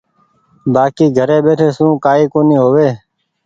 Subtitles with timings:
[0.73, 2.89] بآڪي گھري ٻيٺي سون ڪآئي ڪونيٚ هووي۔